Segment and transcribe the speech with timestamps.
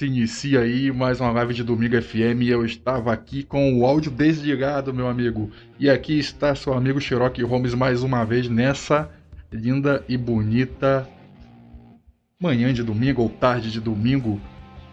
[0.00, 2.48] se inicia aí mais uma live de Domingo FM.
[2.48, 5.50] Eu estava aqui com o áudio desligado, meu amigo.
[5.78, 9.10] E aqui está seu amigo Cherokee Holmes mais uma vez nessa
[9.52, 11.06] linda e bonita
[12.40, 14.40] manhã de domingo ou tarde de domingo.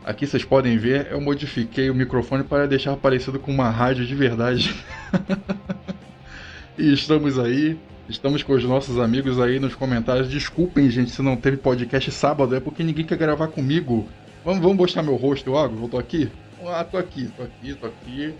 [0.03, 4.13] Aqui vocês podem ver, eu modifiquei o microfone para deixar parecido com uma rádio de
[4.13, 4.75] verdade.
[6.77, 7.79] e estamos aí
[8.09, 10.29] Estamos com os nossos amigos aí nos comentários.
[10.29, 14.07] Desculpem, gente, se não teve podcast sábado, é porque ninguém quer gravar comigo.
[14.47, 15.83] Vamos, vamos mostrar meu rosto logo?
[15.83, 16.31] Eu tô aqui?
[16.65, 18.33] Ah, tô aqui, tô aqui, tô aqui.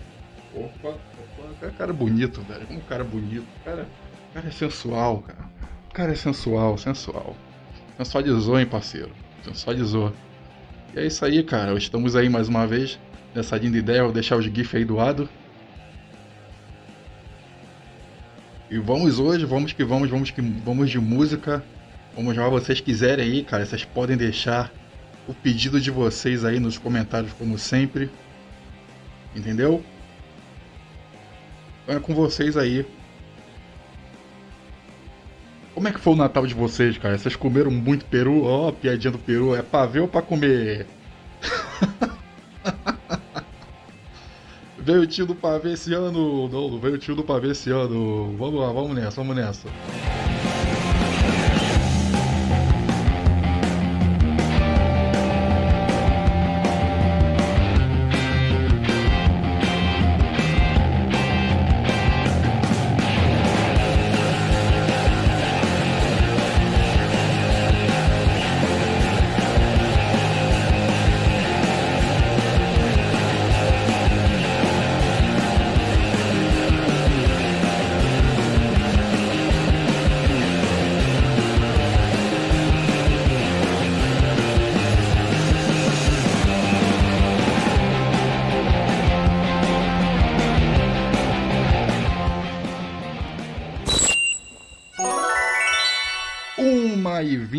[0.54, 2.66] Opa, opa, cara bonito, velho.
[2.70, 3.46] Um cara bonito.
[3.62, 3.86] Cara,
[4.32, 5.50] cara é sensual, cara.
[5.90, 7.36] O cara é sensual, sensual.
[7.98, 9.10] Sensualizou, hein, parceiro.
[9.44, 10.10] Sensualizou.
[10.96, 11.76] E é isso aí, cara.
[11.76, 12.98] Estamos aí mais uma vez
[13.34, 14.02] nessa linda ideia.
[14.02, 15.28] Vou deixar os GIFs aí do lado.
[18.70, 21.62] E vamos hoje, vamos que vamos, vamos que vamos de música.
[22.16, 24.72] Vamos lá, vocês quiserem aí, cara, vocês podem deixar
[25.28, 28.10] o pedido de vocês aí nos comentários, como sempre.
[29.36, 29.84] Entendeu?
[31.86, 32.84] É com vocês aí.
[35.74, 37.16] Como é que foi o Natal de vocês, cara?
[37.16, 38.42] Vocês comeram muito peru?
[38.42, 39.54] Ó, oh, piadinha do peru.
[39.54, 40.86] É pra ver ou pra comer?
[44.78, 46.48] Veio o tio do pavê esse ano.
[46.48, 48.34] Não, não veio o tio do pavê esse ano.
[48.38, 49.68] Vamos lá, vamos nessa, vamos nessa.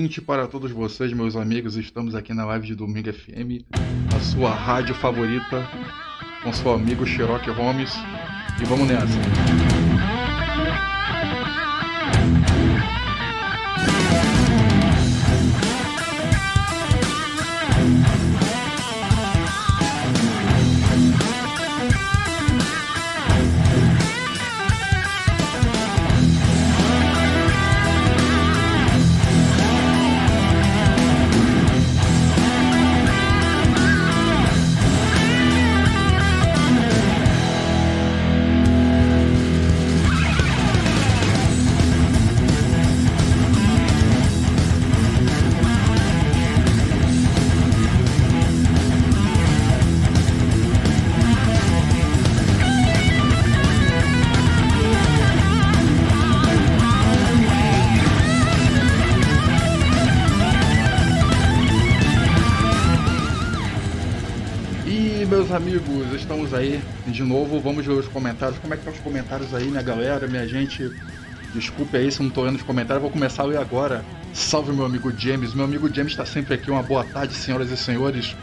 [0.09, 1.77] Noite para todos vocês, meus amigos.
[1.77, 3.63] Estamos aqui na live de Domingo FM,
[4.15, 5.69] a sua rádio favorita,
[6.41, 7.93] com seu amigo Cherokee Holmes.
[8.59, 9.68] E vamos nessa.
[65.59, 67.59] Amigos, estamos aí de novo.
[67.59, 68.57] Vamos ver os comentários.
[68.59, 70.89] Como é que estão os comentários aí, minha galera, minha gente?
[71.53, 74.05] Desculpe aí se não estou lendo os comentários, vou começar a ler agora.
[74.33, 75.53] Salve meu amigo James.
[75.53, 76.71] Meu amigo James está sempre aqui.
[76.71, 78.37] Uma boa tarde, senhoras e senhores.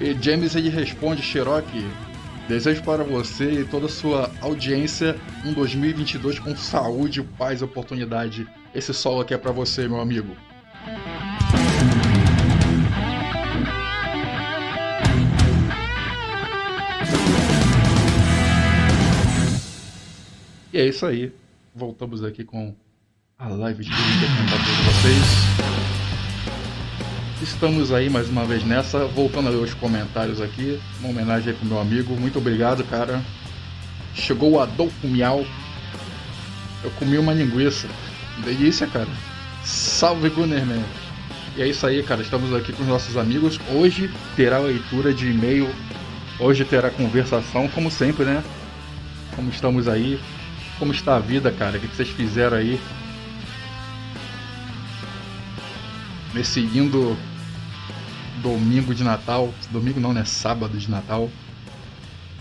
[0.00, 1.86] E James ele responde, Cherokee.
[2.48, 8.44] Desejo para você e toda a sua audiência um 2022 com saúde, paz e oportunidade.
[8.74, 10.34] Esse solo aqui é para você, meu amigo.
[20.70, 21.32] E é isso aí.
[21.74, 22.74] Voltamos aqui com
[23.38, 25.24] a live de domingo para todos vocês.
[27.42, 30.78] Estamos aí mais uma vez nessa, voltando a ler os comentários aqui.
[31.00, 32.14] Uma homenagem aí pro meu amigo.
[32.16, 33.22] Muito obrigado, cara.
[34.14, 35.42] Chegou o Adolfo Miau.
[36.84, 37.88] Eu comi uma linguiça.
[38.44, 39.08] Delícia, cara.
[39.64, 40.84] Salve Gunnerman.
[41.56, 42.20] E é isso aí, cara.
[42.20, 43.58] Estamos aqui com os nossos amigos.
[43.72, 45.66] Hoje terá leitura de e-mail.
[46.38, 48.44] Hoje terá conversação, como sempre, né?
[49.34, 50.20] Como estamos aí
[50.78, 51.76] como está a vida, cara?
[51.76, 52.80] O que vocês fizeram aí?
[56.32, 57.16] Nesse lindo
[58.42, 59.52] domingo de Natal.
[59.70, 60.24] Domingo não, né?
[60.24, 61.28] Sábado de Natal.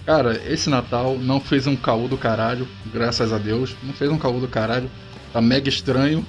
[0.05, 3.75] Cara, esse Natal não fez um caô do caralho, graças a Deus.
[3.83, 4.89] Não fez um caô do caralho.
[5.33, 6.25] Tá mega estranho.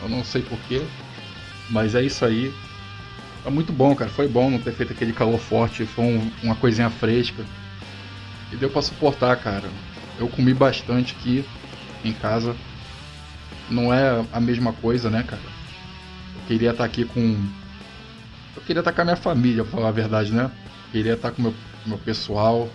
[0.00, 0.82] Eu não sei porquê.
[1.68, 2.54] Mas é isso aí.
[3.44, 4.10] Tá muito bom, cara.
[4.10, 5.84] Foi bom não ter feito aquele calor forte.
[5.84, 7.44] Foi um, uma coisinha fresca.
[8.52, 9.68] E deu pra suportar, cara.
[10.18, 11.44] Eu comi bastante aqui.
[12.04, 12.54] em casa.
[13.70, 15.42] Não é a mesma coisa, né, cara?
[16.34, 17.36] Eu queria estar aqui com.
[18.56, 20.44] Eu queria estar com a minha família, pra falar a verdade, né?
[20.86, 21.54] Eu queria estar com o meu,
[21.86, 22.68] meu pessoal.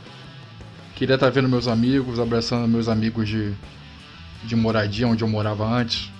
[0.95, 3.53] Queria estar vendo meus amigos, abraçando meus amigos de,
[4.43, 6.11] de moradia onde eu morava antes.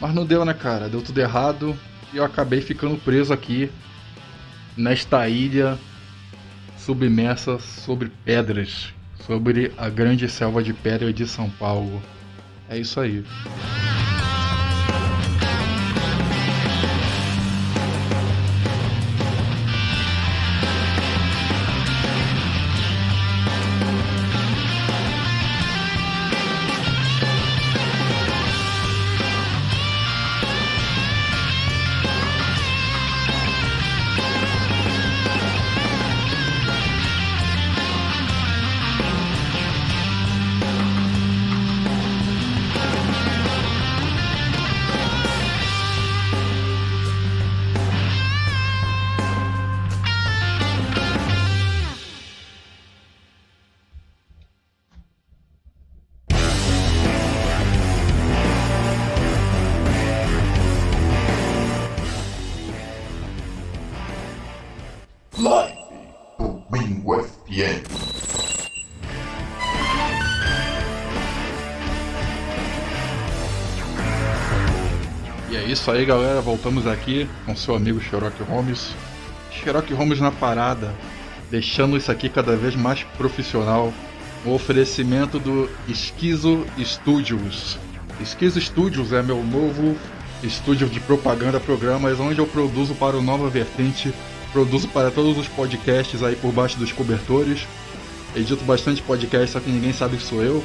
[0.00, 0.88] Mas não deu, né, cara?
[0.88, 1.78] Deu tudo errado
[2.12, 3.70] e eu acabei ficando preso aqui
[4.76, 5.78] nesta ilha
[6.76, 8.92] submersa sobre pedras,
[9.26, 12.02] sobre a grande selva de pedra de São Paulo.
[12.68, 13.24] É isso aí.
[76.62, 78.90] Voltamos aqui com seu amigo Sherlock Holmes.
[79.50, 80.94] Sherlock Holmes na parada,
[81.50, 83.92] deixando isso aqui cada vez mais profissional.
[84.46, 87.80] O oferecimento do Esquizo Studios.
[88.20, 89.96] Esquizo Studios é meu novo
[90.40, 94.14] estúdio de propaganda, programas onde eu produzo para o Nova Vertente,
[94.52, 97.66] produzo para todos os podcasts aí por baixo dos cobertores.
[98.36, 100.62] Edito bastante podcast, só que ninguém sabe que sou eu.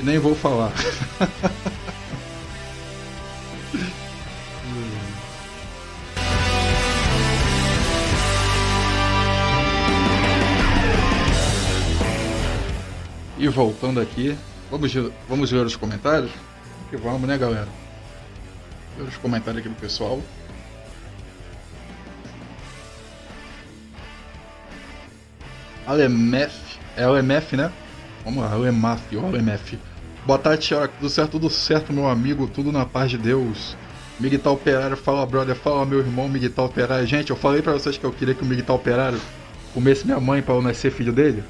[0.00, 0.72] E nem vou falar.
[13.42, 14.38] E voltando aqui,
[14.70, 14.92] vamos,
[15.28, 16.30] vamos ver os comentários?
[16.88, 17.66] Que vamos, né, galera?
[18.96, 20.22] Ver os comentários aqui do pessoal.
[25.84, 26.54] Alemef,
[26.96, 27.72] é Alemef, né?
[28.24, 29.76] Vamos lá, Alemaf, ou Alemef.
[30.24, 30.86] Boa tarde, senhora.
[30.86, 32.46] Tudo certo, tudo certo, meu amigo.
[32.46, 33.76] Tudo na paz de Deus.
[34.20, 37.08] Miguel Operário, fala brother, fala meu irmão Miguel Operário.
[37.08, 39.20] Gente, eu falei pra vocês que eu queria que o Miguel Operário
[39.74, 41.42] comesse minha mãe pra eu nascer filho dele.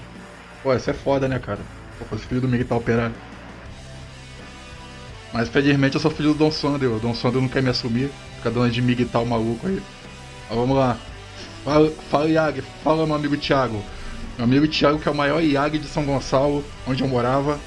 [0.63, 1.61] Pô, isso é foda, né, cara?
[2.03, 3.15] Eu fosse filho do militar operário.
[5.33, 6.91] Mas felizmente eu sou filho do Dom Sander.
[6.91, 8.11] O Dom Sander não quer me assumir.
[8.37, 9.81] Fica dando de militar maluco aí.
[10.49, 10.99] Mas vamos lá.
[11.65, 13.83] Fala, fala Iag, fala meu amigo Thiago.
[14.37, 17.59] Meu amigo Thiago que é o maior Iag de São Gonçalo, onde eu morava.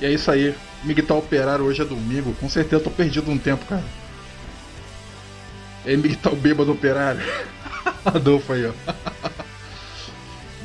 [0.00, 0.54] E é isso aí.
[0.84, 2.34] Militar operário hoje é domingo.
[2.34, 3.84] Com certeza eu tô perdido um tempo, cara.
[5.84, 7.22] Aí, militar bêbado operário.
[8.04, 9.11] Adolfo aí, ó.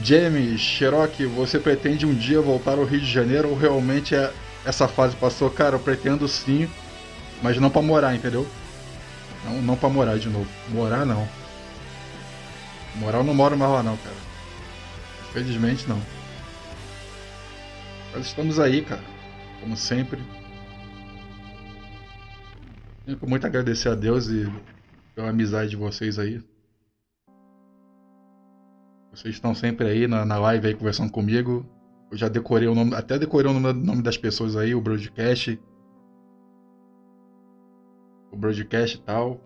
[0.04, 4.32] James, Cherokee, você pretende um dia voltar ao Rio de Janeiro ou realmente é,
[4.66, 5.50] essa fase passou?
[5.50, 6.70] Cara, eu pretendo sim,
[7.42, 8.48] mas não para morar, entendeu?
[9.44, 10.48] Não, não para morar de novo.
[10.70, 11.28] Morar não.
[12.96, 14.16] Morar eu não moro mais lá não, cara.
[15.30, 16.02] Infelizmente não.
[18.14, 19.04] Mas estamos aí, cara.
[19.62, 20.20] Como sempre.
[23.06, 24.52] Tenho muito agradecer a Deus e
[25.16, 26.42] pela amizade de vocês aí.
[29.18, 31.66] Vocês estão sempre aí na, na live aí conversando comigo.
[32.12, 35.60] Eu já decorei o nome, até decorei o nome, nome das pessoas aí, o broadcast.
[38.32, 39.42] O broadcast e tal.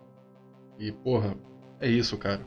[0.78, 1.34] E, porra,
[1.80, 2.42] é isso, cara.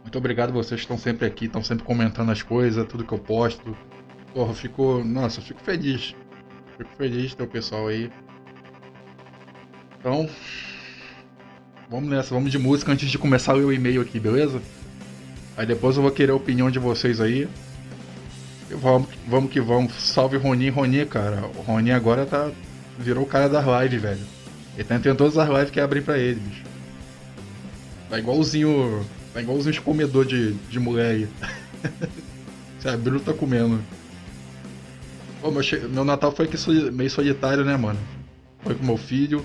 [0.00, 3.18] Muito obrigado vocês que estão sempre aqui, estão sempre comentando as coisas, tudo que eu
[3.18, 3.76] posto.
[4.32, 5.04] Porra, eu fico.
[5.04, 6.16] Nossa, eu fico feliz.
[6.78, 8.10] Fico feliz de ter o pessoal aí.
[10.00, 10.26] Então.
[11.90, 14.62] Vamos nessa, vamos de música antes de começar o e-mail aqui, beleza?
[15.58, 17.48] Aí depois eu vou querer a opinião de vocês aí.
[18.70, 19.92] Vamos, vamos que vamos.
[19.92, 21.50] Salve Ronin, Ronin, cara.
[21.56, 22.52] O Ronin agora tá.
[22.96, 24.20] Virou o cara das lives, velho.
[24.76, 26.62] Ele tá entrando todas as lives que abrem pra ele, bicho.
[28.08, 29.04] Tá igualzinho.
[29.34, 31.28] Tá igualzinho os comedor de, de mulher aí.
[32.78, 33.82] Se abriu, tá comendo.
[35.40, 36.56] Pô, meu, meu Natal foi aqui
[36.92, 37.98] meio solitário, né, mano?
[38.62, 39.44] Foi com meu filho.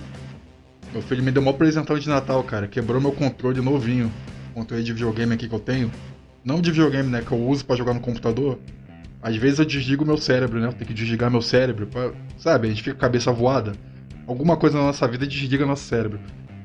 [0.92, 2.68] Meu filho me deu um presentão de Natal, cara.
[2.68, 4.12] Quebrou meu controle novinho
[4.54, 5.90] controle de videogame aqui que eu tenho,
[6.44, 8.58] não de videogame, né, que eu uso para jogar no computador,
[9.24, 10.66] às vezes eu desligo meu cérebro, né?
[10.66, 12.66] Eu tenho que desligar meu cérebro, pra, sabe?
[12.66, 13.72] A gente fica com a cabeça voada.
[14.26, 16.20] Alguma coisa na nossa vida desliga nosso cérebro.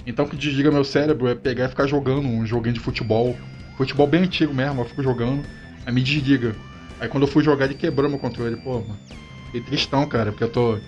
[0.05, 3.34] Então o que desliga meu cérebro é pegar e ficar jogando um joguinho de futebol.
[3.77, 5.41] Futebol bem antigo mesmo, eu fico jogando,
[5.86, 6.53] aí me desliga.
[7.00, 9.00] Aí quando eu fui jogar ele quebrou meu controle, pô, mano.
[9.46, 10.79] Fiquei tristão, cara, porque eu tô.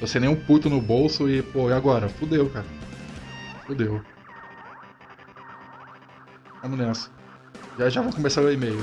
[0.00, 2.08] tô sem nenhum puto no bolso e, pô, e agora?
[2.08, 2.66] Fudeu, cara.
[3.64, 4.04] Fudeu.
[6.62, 7.10] Vamos nessa.
[7.78, 8.78] Já já vou começar o e-mail.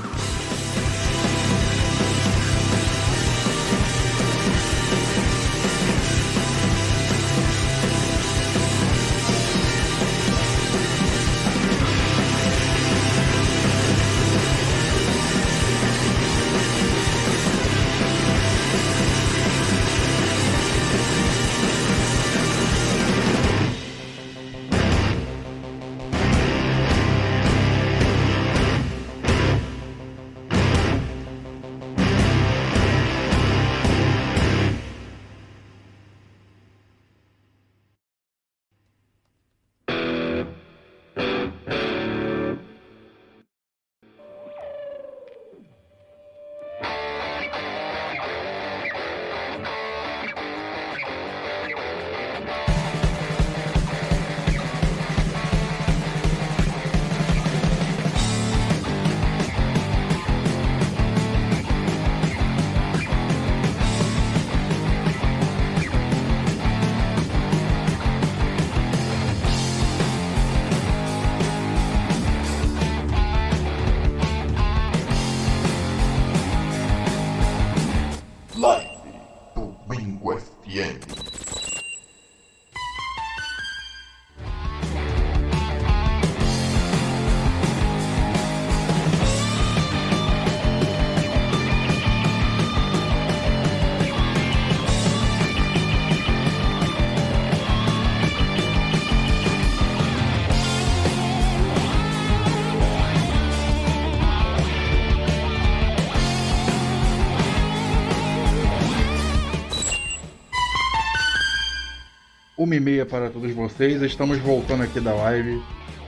[112.70, 114.00] Uma e meia para todos vocês.
[114.00, 115.60] Estamos voltando aqui da live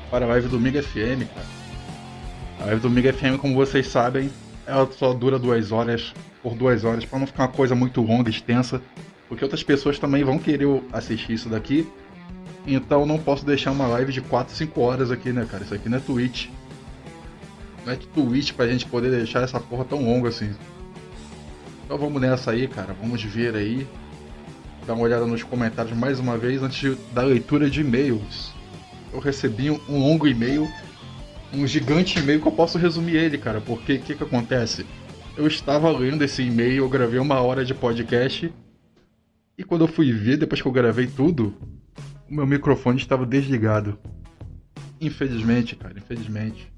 [0.08, 1.46] para a live do Miga FM, cara.
[2.60, 4.30] A live do Miga FM, como vocês sabem,
[4.64, 8.30] ela só dura duas horas por duas horas, para não ficar uma coisa muito longa,
[8.30, 8.80] extensa,
[9.28, 11.84] porque outras pessoas também vão querer assistir isso daqui.
[12.64, 15.64] Então não posso deixar uma live de 4, 5 horas aqui, né, cara?
[15.64, 16.46] Isso aqui não é Twitch.
[17.84, 20.54] Não é Twitch pra gente poder deixar essa porra tão longa assim.
[21.84, 22.94] Então vamos nessa aí, cara.
[23.02, 23.84] Vamos ver aí
[24.86, 28.52] dar uma olhada nos comentários mais uma vez antes da leitura de e-mails.
[29.12, 30.68] Eu recebi um longo e-mail,
[31.52, 34.86] um gigante e-mail que eu posso resumir ele, cara, porque o que, que acontece?
[35.36, 38.52] Eu estava lendo esse e-mail, eu gravei uma hora de podcast
[39.56, 41.54] e quando eu fui ver, depois que eu gravei tudo,
[42.28, 43.98] o meu microfone estava desligado.
[45.00, 46.72] Infelizmente, cara, infelizmente.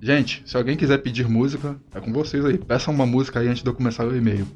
[0.00, 2.58] Gente, se alguém quiser pedir música, é com vocês aí.
[2.58, 4.46] Peça uma música aí antes de eu começar o e-mail.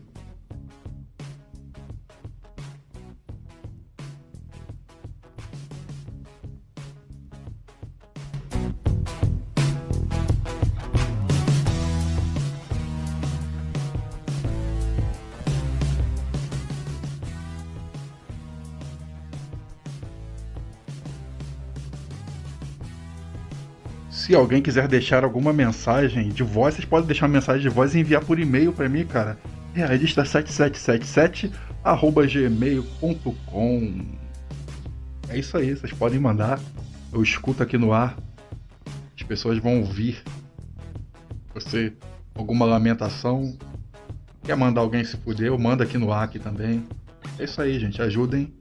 [24.30, 27.96] Se alguém quiser deixar alguma mensagem de voz, vocês podem deixar uma mensagem de voz
[27.96, 29.36] e enviar por e-mail para mim, cara.
[29.74, 31.50] É a lista 7777
[31.82, 34.06] arroba gmail.com.
[35.28, 36.60] É isso aí, vocês podem mandar.
[37.12, 38.16] Eu escuto aqui no ar.
[39.16, 40.22] As pessoas vão ouvir.
[41.52, 41.92] Você,
[42.32, 43.58] alguma lamentação,
[44.44, 46.84] quer mandar alguém se fuder, eu mando aqui no ar aqui também.
[47.36, 48.00] É isso aí, gente.
[48.00, 48.54] Ajudem.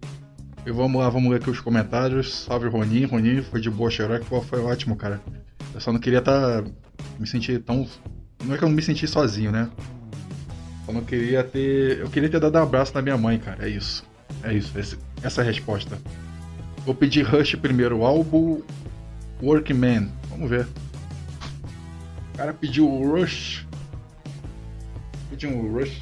[0.66, 2.34] E vamos lá, vamos ler aqui os comentários.
[2.34, 5.22] Salve Ronin, Ronin foi de boa xerox, foi ótimo, cara.
[5.74, 6.64] Eu só não queria estar.
[6.64, 6.70] Tá,
[7.20, 7.88] me sentir tão.
[8.44, 9.70] Não é que eu não me senti sozinho, né?
[10.88, 12.00] Eu não queria ter.
[12.00, 13.66] Eu queria ter dado um abraço na minha mãe, cara.
[13.66, 14.04] É isso.
[14.44, 14.74] É isso.
[15.22, 16.00] essa é a resposta.
[16.86, 18.04] Vou pedir Rush primeiro.
[18.04, 18.62] Álbum
[19.42, 20.12] Workman.
[20.30, 20.68] Vamos ver.
[22.34, 23.68] O cara pediu Rush.
[25.30, 26.02] Pediu um Rush.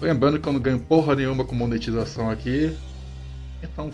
[0.00, 2.74] Lembrando que eu não ganho porra nenhuma com monetização aqui.
[3.62, 3.90] Então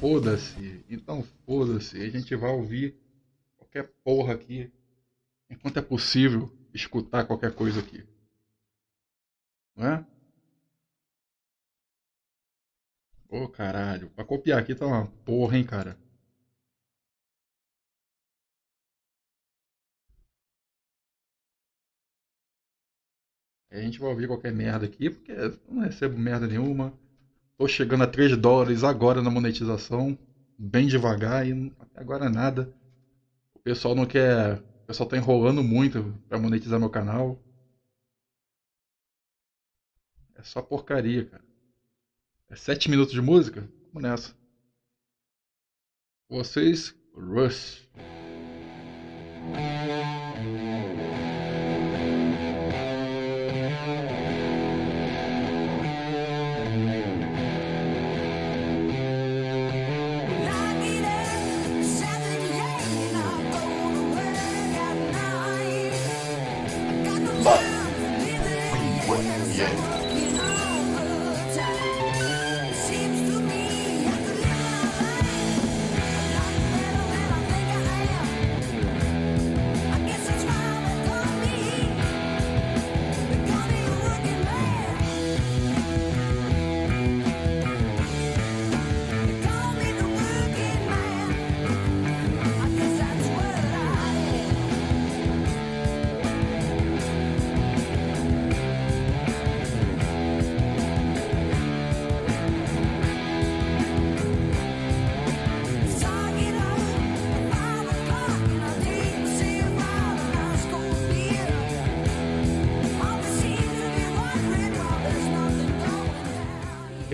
[0.00, 0.79] foda-se.
[0.90, 2.02] Então foda-se.
[2.02, 2.92] A gente vai ouvir
[3.56, 4.68] qualquer porra aqui.
[5.48, 8.04] Enquanto é possível escutar qualquer coisa aqui.
[9.76, 10.04] Não é?
[13.30, 14.10] Ô oh, caralho.
[14.10, 15.96] Pra copiar aqui tá uma porra, hein, cara.
[23.70, 26.92] A gente vai ouvir qualquer merda aqui, porque eu não recebo merda nenhuma.
[27.56, 30.18] Tô chegando a 3 dólares agora na monetização,
[30.60, 32.70] bem devagar e agora nada.
[33.54, 34.58] O pessoal não quer.
[34.58, 37.38] O pessoal tá enrolando muito para monetizar meu canal.
[40.34, 41.42] É só porcaria, cara.
[42.48, 43.68] É sete minutos de música?
[43.92, 44.34] Vamos nessa.
[46.28, 47.88] Vocês, Rush.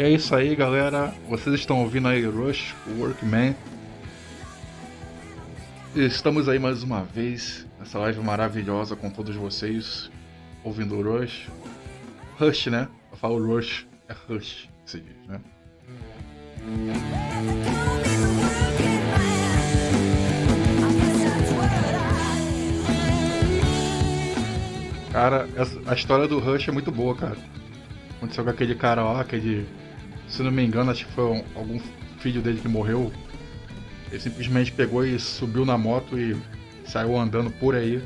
[0.06, 1.12] É isso aí, galera.
[1.28, 3.56] Vocês estão ouvindo aí Rush, Workman.
[5.96, 10.08] Estamos aí mais uma vez nessa live maravilhosa com todos vocês,
[10.62, 11.48] ouvindo Rush.
[12.38, 12.86] Rush, né?
[13.10, 15.40] Eu falo Rush, é Rush se diz, né?
[25.10, 25.48] Cara,
[25.84, 27.36] a história do Rush é muito boa, cara.
[28.18, 29.66] Aconteceu com aquele cara lá, aquele
[30.28, 31.80] se não me engano, acho que foi um, algum
[32.18, 33.12] filho dele que morreu.
[34.10, 36.36] Ele simplesmente pegou e subiu na moto e
[36.84, 38.02] saiu andando por aí.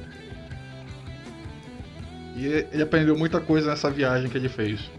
[2.36, 4.90] E ele aprendeu muita coisa nessa viagem que ele fez.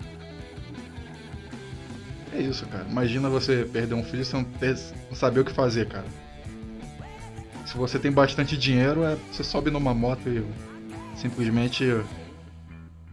[2.34, 2.86] É isso, cara.
[2.90, 4.24] Imagina você perder um filho
[4.60, 4.78] ter,
[5.10, 6.06] não saber o que fazer, cara.
[7.66, 10.46] Se você tem bastante dinheiro, é, você sobe numa moto e
[11.16, 11.86] simplesmente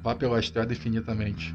[0.03, 1.53] vá pela estrada infinitamente.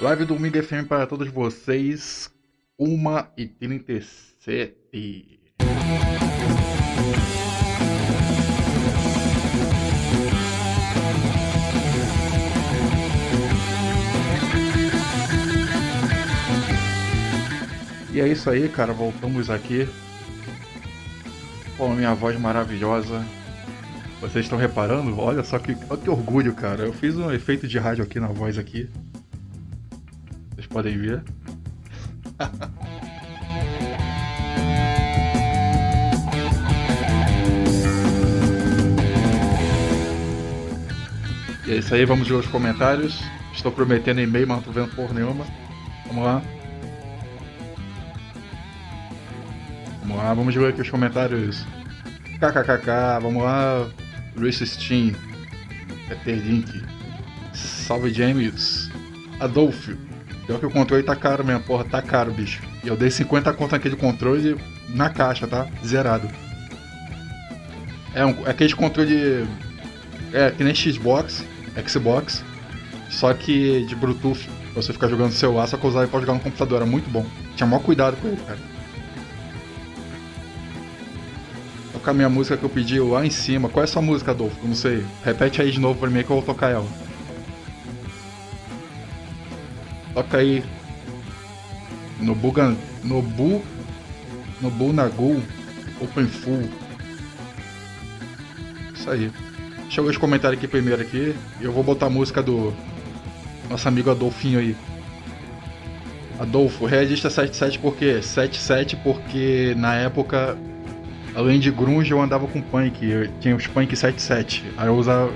[0.00, 2.30] Live Domingo FM para todos vocês,
[2.80, 4.72] 1h37.
[18.14, 18.92] E é isso aí, cara.
[18.92, 19.88] Voltamos aqui
[21.76, 23.26] com a minha voz maravilhosa.
[24.20, 25.18] Vocês estão reparando?
[25.18, 26.84] Olha só que, olha que orgulho, cara.
[26.84, 28.88] Eu fiz um efeito de rádio aqui na voz aqui
[30.68, 31.22] podem ver.
[41.66, 43.20] e é isso aí, vamos ver os comentários.
[43.52, 45.44] Estou prometendo e-mail, mas não tô vendo porra nenhuma.
[46.06, 46.42] Vamos lá.
[50.00, 51.66] Vamos lá, vamos ver aqui os comentários.
[52.38, 53.88] KKKK, vamos lá.
[54.36, 55.12] Luis Steam.
[56.08, 56.82] Peter Link.
[57.52, 58.88] Salve James.
[59.40, 60.07] Adolfo.
[60.48, 62.62] Pior que o controle tá caro mesmo, porra, tá caro, bicho.
[62.82, 64.56] E eu dei 50 conto naquele controle
[64.88, 65.66] na caixa, tá?
[65.84, 66.26] Zerado.
[68.14, 69.46] É, um, é aquele controle.
[70.32, 71.44] É, que nem Xbox,
[71.86, 72.42] Xbox,
[73.10, 74.48] só que de Bluetooth.
[74.74, 77.10] Você ficar jogando no celular, só que usar ele pode jogar no computador, era muito
[77.10, 77.26] bom.
[77.54, 78.58] Tinha maior cuidado com ele, cara.
[81.92, 83.68] Tocar minha música que eu pedi lá em cima.
[83.68, 84.56] Qual é a sua música, Adolfo?
[84.62, 85.04] Eu não sei.
[85.22, 86.86] Repete aí de novo pra mim que eu vou tocar ela.
[90.14, 90.64] Toca aí
[92.20, 93.62] no Bugan, Nobu.
[94.60, 95.42] Nobu Nagu.
[96.00, 96.68] Open Full.
[98.94, 99.30] Isso aí.
[99.82, 101.34] Deixa ver os comentários aqui primeiro aqui.
[101.60, 102.74] E eu vou botar a música do
[103.68, 104.76] nosso amigo Adolfinho aí.
[106.38, 108.22] Adolfo, reagista 77 por quê?
[108.22, 110.56] 77 porque na época,
[111.34, 113.04] além de grunge, eu andava com punk.
[113.04, 114.64] Eu tinha os punk 77.
[114.76, 115.32] Aí eu usava...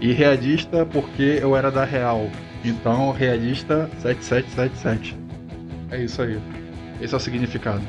[0.00, 2.28] E realista porque eu era da Real.
[2.64, 5.16] Então, realista 7777.
[5.90, 6.40] É isso aí.
[7.00, 7.82] Esse é o significado.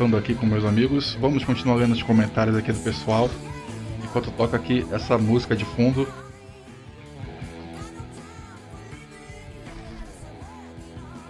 [0.00, 1.16] voltando aqui com meus amigos.
[1.20, 3.30] Vamos continuar lendo os comentários aqui do pessoal.
[4.02, 6.08] Enquanto toca aqui essa música de fundo.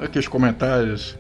[0.01, 1.15] Aqui os comentários.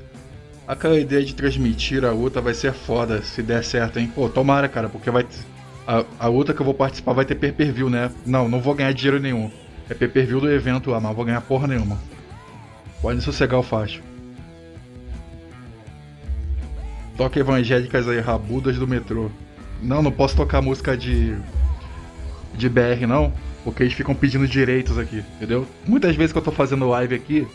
[0.66, 4.10] Aquela ideia de transmitir a luta vai ser foda se der certo, hein?
[4.14, 5.26] Pô, tomara, cara, porque vai.
[5.86, 8.10] A, a luta que eu vou participar vai ter pay per view, né?
[8.24, 9.50] Não, não vou ganhar dinheiro nenhum.
[9.88, 11.98] É pay per view do evento lá, mas não vou ganhar porra nenhuma.
[13.02, 14.02] Pode sossegar o facho.
[17.18, 19.30] Toca evangélicas aí, rabudas do metrô.
[19.82, 21.36] Não, não posso tocar música de.
[22.54, 23.30] de BR não,
[23.62, 25.66] porque eles ficam pedindo direitos aqui, entendeu?
[25.86, 27.46] Muitas vezes que eu tô fazendo live aqui,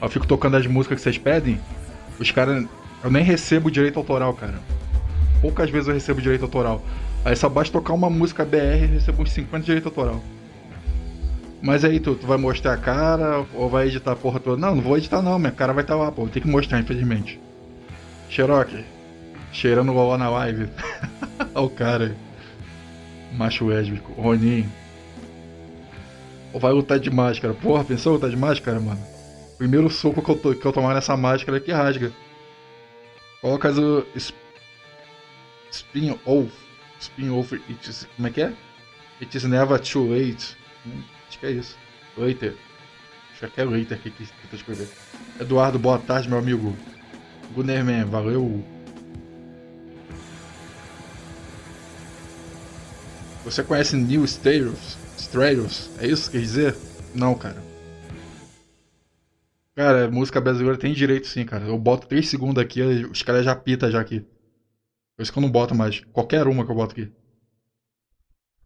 [0.00, 1.60] eu fico tocando as músicas que vocês pedem,
[2.18, 2.66] os caras.
[3.02, 4.60] Eu nem recebo direito autoral, cara.
[5.40, 6.82] Poucas vezes eu recebo direito autoral.
[7.24, 10.22] Aí só basta tocar uma música BR e recebo uns 50 direito autoral.
[11.62, 14.60] Mas aí tu, tu vai mostrar a cara ou vai editar a porra toda?
[14.60, 16.26] Não, não vou editar não, minha cara vai estar tá lá, pô.
[16.26, 17.40] Tem que mostrar, infelizmente.
[18.28, 18.84] Cherokee.
[19.52, 20.68] Cheirando o na live.
[21.54, 22.16] Olha o cara.
[23.32, 24.12] Macho lésbico.
[24.12, 24.66] Ronin.
[26.54, 27.52] Vai lutar de máscara.
[27.54, 29.00] Porra, pensou lutar de máscara, mano?
[29.60, 32.10] Primeiro soco que eu, to que eu tomar nessa máscara é que rasga.
[33.42, 34.06] Coloca o.
[35.70, 36.50] Spin off.
[36.98, 37.54] Spin off.
[37.68, 38.54] It's, como é que é?
[39.20, 40.56] It is never too late.
[40.86, 41.76] Hum, acho que é isso.
[42.16, 42.56] Later.
[43.34, 44.88] Acho que é later que, que eu tô escrevendo.
[45.38, 46.74] Eduardo, boa tarde, meu amigo.
[47.54, 48.64] Gunnerman, valeu.
[53.44, 54.96] Você conhece New Stratos?
[55.18, 55.90] Stratos?
[55.98, 56.76] É isso que quer dizer?
[57.14, 57.69] Não, cara.
[59.80, 61.64] Cara, música brasileira tem direito sim, cara.
[61.64, 64.20] Eu boto 3 segundos aqui, os caras já pita já aqui.
[65.16, 66.02] Por isso que eu não boto mais.
[66.12, 67.10] Qualquer uma que eu boto aqui.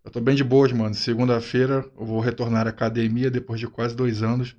[0.02, 0.92] Eu tô bem de boas, mano.
[0.92, 4.56] Segunda-feira eu vou retornar à academia depois de quase dois anos.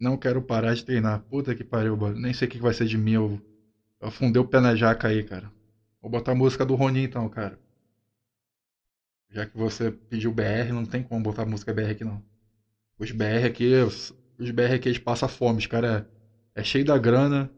[0.00, 1.18] Não quero parar de treinar.
[1.28, 2.20] Puta que pariu, mano.
[2.20, 3.14] Nem sei o que vai ser de mim.
[3.14, 3.40] Eu,
[4.00, 5.52] eu afundei o pé na jaca aí, cara.
[6.00, 7.58] Vou botar a música do Ronin então, cara.
[9.28, 12.22] Já que você pediu BR, não tem como botar música BR aqui não.
[12.98, 13.72] Os BR aqui,
[14.38, 16.02] os, BR eles passam fome, os caras
[16.54, 17.50] é, é cheio da grana.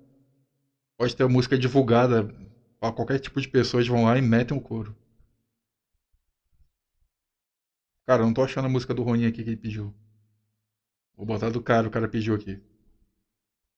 [0.97, 2.25] Pode ter música divulgada
[2.81, 4.97] para qualquer tipo de pessoa, eles vão lá e metem o couro.
[8.07, 9.95] Cara, eu não tô achando a música do Ronin aqui que ele pediu.
[11.15, 12.59] Vou botar do cara, o cara pediu aqui.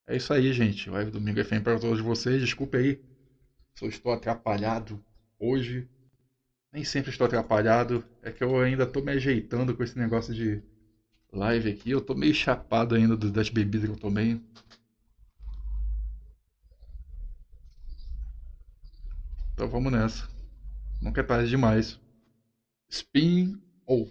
[0.06, 0.90] É isso aí, gente.
[0.90, 2.40] Live Domingo FM para todos vocês.
[2.40, 3.00] Desculpe aí
[3.74, 5.02] se eu estou atrapalhado
[5.38, 5.88] hoje.
[6.72, 8.04] Nem sempre estou atrapalhado.
[8.22, 10.62] É que eu ainda estou me ajeitando com esse negócio de
[11.32, 11.90] live aqui.
[11.90, 14.40] Eu estou meio chapado ainda das bebidas que eu tomei.
[19.54, 20.28] Então vamos nessa.
[21.00, 22.00] Nunca é tarde demais.
[22.88, 24.10] Spin ou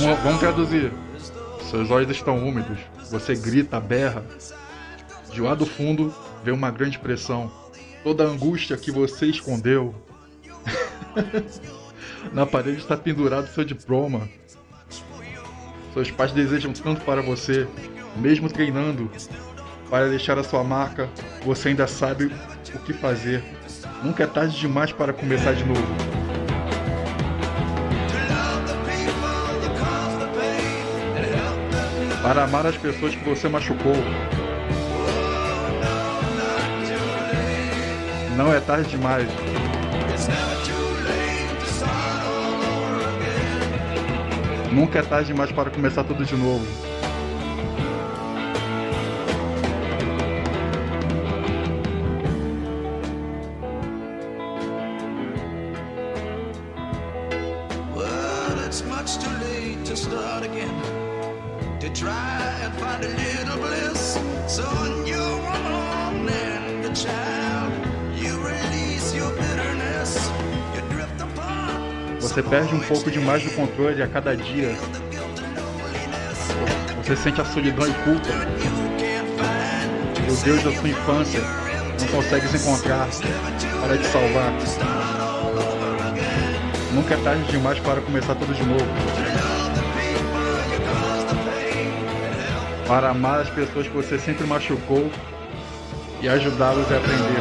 [0.00, 0.92] Vamos, vamos traduzir.
[1.70, 2.78] Seus olhos estão úmidos.
[3.10, 4.24] Você grita, berra.
[5.30, 7.52] De lá do fundo vem uma grande pressão.
[8.02, 9.94] Toda a angústia que você escondeu.
[12.32, 14.26] Na parede está pendurado seu diploma.
[15.92, 17.68] Seus pais desejam tanto para você,
[18.16, 19.10] mesmo treinando
[19.90, 21.10] para deixar a sua marca,
[21.44, 22.32] você ainda sabe
[22.74, 23.42] o que fazer.
[24.02, 26.19] Nunca é tarde demais para começar de novo.
[32.22, 33.96] Para amar as pessoas que você machucou.
[38.36, 39.28] Não é tarde demais.
[44.72, 46.89] Nunca é tarde demais para começar tudo de novo.
[72.90, 74.74] Pouco demais do controle a cada dia.
[76.96, 78.28] Você sente a solidão e culpa.
[80.28, 81.40] O Deus da sua infância
[82.00, 83.08] não consegue se encontrar
[83.80, 84.52] para te salvar.
[86.92, 88.84] Nunca é tarde demais para começar tudo de novo.
[92.88, 95.08] Para amar as pessoas que você sempre machucou
[96.20, 97.40] e ajudá-los a aprender.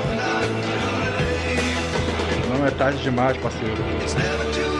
[2.50, 4.79] Não é tarde demais, parceiro.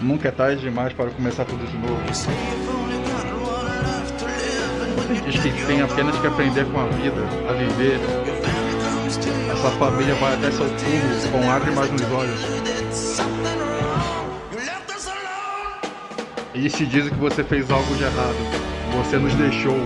[0.00, 2.00] Nunca é tarde demais para começar tudo de novo.
[5.28, 7.98] Diz que tem apenas que aprender com a vida, a viver,
[9.60, 12.40] sua família vai até seu túmulo com lágrimas nos olhos.
[16.54, 18.36] E se dizem que você fez algo de errado.
[18.96, 19.76] Você nos deixou.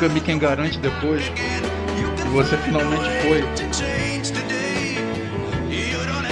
[0.00, 3.44] Diga-me quem garante depois que você finalmente foi.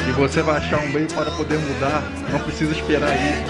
[0.08, 2.02] E você vai achar um meio para poder mudar.
[2.32, 3.44] Não precisa esperar aí.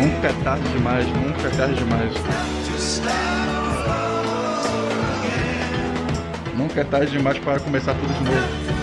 [0.00, 2.12] Nunca é tarde demais, nunca é tarde demais.
[6.56, 8.73] Nunca é tarde demais para começar tudo de novo.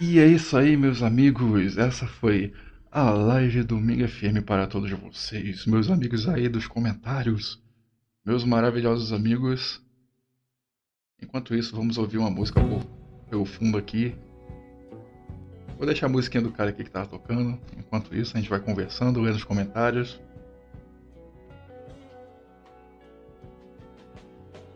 [0.00, 1.78] E é isso aí, meus amigos.
[1.78, 2.52] Essa foi
[2.90, 7.62] a live do Domingo FM para todos vocês, meus amigos aí dos comentários,
[8.26, 9.80] meus maravilhosos amigos.
[11.22, 12.60] Enquanto isso, vamos ouvir uma música
[13.30, 14.12] pelo fundo aqui.
[15.76, 17.56] Vou deixar a musiquinha do cara aqui que tava tocando.
[17.78, 20.20] Enquanto isso, a gente vai conversando, lendo os comentários.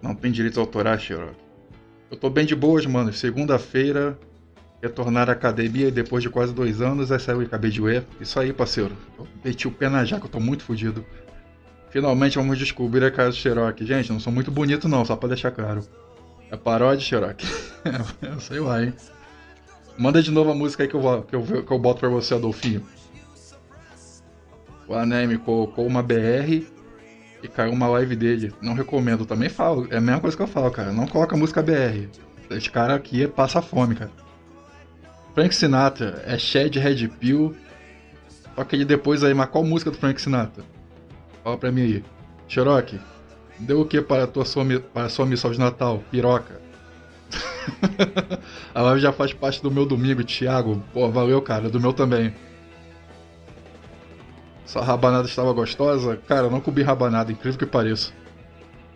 [0.02, 1.36] Não tem direitos autorais, Xerox.
[2.10, 3.12] Eu tô bem de boas, mano.
[3.12, 4.18] Segunda-feira,
[4.82, 8.04] retornar à academia depois de quase dois anos, eu acabei de ver.
[8.20, 8.96] Isso aí, parceiro.
[9.18, 11.04] Eu meti o pé na jaca, eu tô muito fodido.
[11.90, 13.86] Finalmente vamos descobrir a cara do Cherokee.
[13.86, 15.86] Gente, não sou muito bonito não, só pra deixar claro.
[16.50, 17.46] É paródia, Cherokee.
[18.40, 18.92] Sei lá, hein.
[19.96, 22.08] Manda de novo a música aí que eu, vou, que eu, que eu boto pra
[22.08, 22.82] você, Adolfinho.
[24.88, 26.66] O Anime colocou uma BR
[27.42, 28.52] e caiu uma live dele.
[28.60, 29.88] Não recomendo, também falo.
[29.90, 30.92] É a mesma coisa que eu falo, cara.
[30.92, 32.08] Não coloca música BR.
[32.50, 34.10] Esse cara aqui passa fome, cara.
[35.34, 37.54] Frank Sinatra é Shed Red Pill.
[38.54, 40.62] Só que ele depois aí, mas qual música do Frank Sinatra?
[41.42, 42.04] Fala pra mim aí.
[42.46, 43.00] Cherokee,
[43.58, 46.02] deu o que para a tua sua, para a sua missão de Natal?
[46.10, 46.60] Piroca.
[48.74, 50.82] a live já faz parte do meu domingo, Thiago.
[50.92, 51.70] Pô, valeu, cara.
[51.70, 52.34] Do meu também.
[54.64, 56.16] Sua rabanada estava gostosa?
[56.28, 58.12] Cara, eu não comi rabanada, incrível que pareça.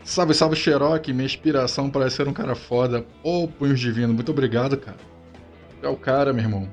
[0.04, 1.12] Salve, salve, Cherokee.
[1.12, 3.04] Minha inspiração para ser um cara foda.
[3.22, 4.14] Ô, oh, punhos divino.
[4.14, 4.96] Muito obrigado, cara.
[5.82, 6.68] É o cara, meu irmão.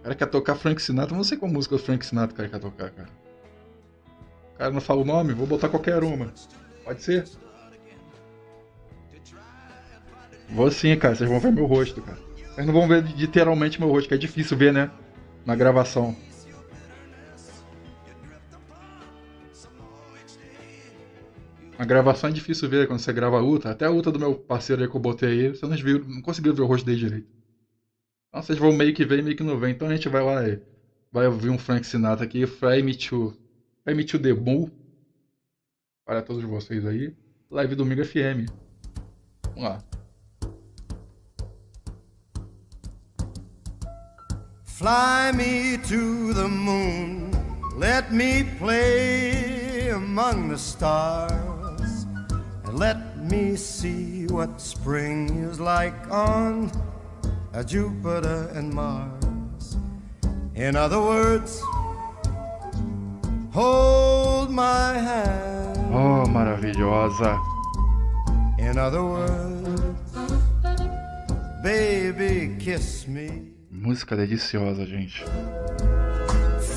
[0.00, 1.16] O cara quer tocar Frank Sinatra.
[1.16, 3.08] Não sei qual música do Frank Sinatra o cara quer tocar, cara.
[4.54, 6.32] O cara não fala o nome, vou botar qualquer uma.
[6.84, 7.24] Pode ser?
[10.50, 11.14] Vou sim, cara.
[11.14, 12.18] Vocês vão ver meu rosto, cara.
[12.54, 14.90] Vocês não vão ver literalmente meu rosto, que é difícil ver, né?
[15.46, 16.14] Na gravação.
[21.82, 23.68] A gravação é difícil ver quando você grava a luta.
[23.68, 26.22] Até a luta do meu parceiro aí que eu botei aí, você não, viu, não
[26.22, 27.26] conseguiu ver o rosto dele direito.
[28.28, 29.70] Então vocês vão meio que ver e meio que não ver.
[29.70, 30.62] Então a gente vai lá e
[31.10, 33.36] vai ouvir um Frank Sinatra aqui, Fly Me To,
[33.82, 34.70] Fly Me To The Moon.
[36.06, 37.16] Para todos vocês aí.
[37.50, 38.46] Live Domingo FM.
[39.56, 39.84] Vamos lá.
[44.64, 47.32] Fly me to the moon,
[47.76, 51.51] let me play among the stars,
[52.72, 56.72] let me see what spring is like on
[57.66, 59.76] Jupiter and Mars.
[60.54, 61.60] In other words,
[63.52, 65.78] hold my hand.
[65.92, 67.38] Oh, maravilhosa.
[68.58, 70.16] In other words,
[71.62, 73.52] baby, kiss me.
[73.70, 75.24] Música deliciosa, gente.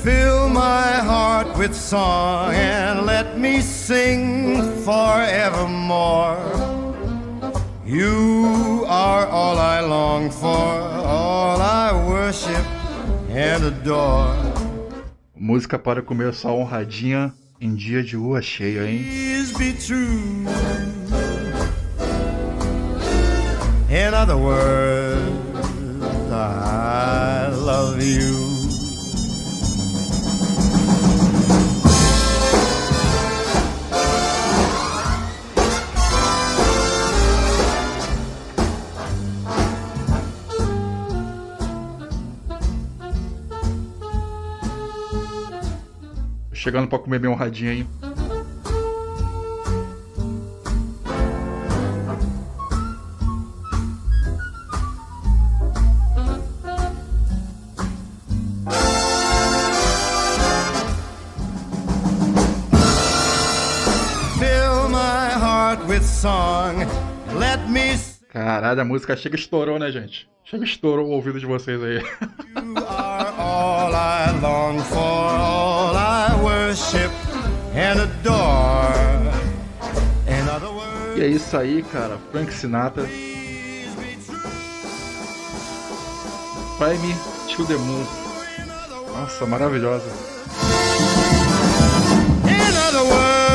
[0.06, 6.38] Fill my heart with song and let me sing forevermore.
[7.84, 12.64] You are all I long for, all I worship
[13.30, 14.32] and adore.
[15.34, 19.02] Música para começar honradinha em dia de lua cheia, hein?
[19.02, 20.46] Please be true.
[23.90, 25.26] In other words,
[26.30, 28.45] I love you.
[46.66, 47.86] Chegando pra comer bem honradinha aí.
[64.40, 66.84] Fill my heart with song.
[67.38, 67.96] Let me
[68.30, 70.28] Caralho, a música chega e estourou, né, gente?
[70.42, 72.02] Chega e estourou o ouvido de vocês aí.
[76.76, 77.10] worship
[77.74, 79.32] and adore.
[80.28, 82.18] In other words, E é isso aí, cara.
[82.30, 83.06] Frank Sinatra.
[86.76, 87.14] Fly Me
[87.54, 88.06] to the Moon.
[89.12, 90.04] Nossa, maravilhosa.
[92.44, 93.45] in other words,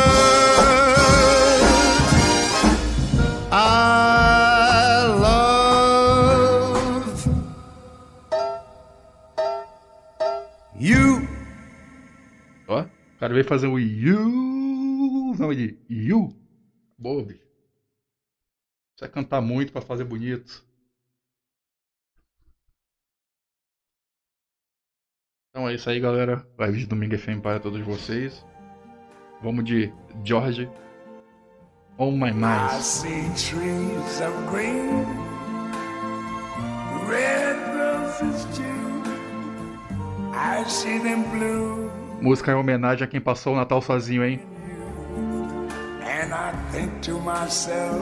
[13.22, 15.36] cara veio fazer o You.
[15.38, 15.80] Não, ele.
[15.88, 16.36] You.
[16.98, 17.40] Bicho.
[18.98, 20.66] Precisa cantar muito pra fazer bonito.
[25.50, 26.48] Então é isso aí, galera.
[26.58, 28.44] Live de domingo FM para todos vocês.
[29.44, 29.94] Vamos de
[30.24, 30.68] George.
[32.00, 32.82] On My I Mind.
[32.82, 35.06] see trees of green,
[37.08, 39.04] red roses too.
[40.34, 41.91] I see them blue,
[42.22, 44.40] Música em homenagem a quem passou o Natal sozinho, hein?
[46.22, 48.02] and I think to myself,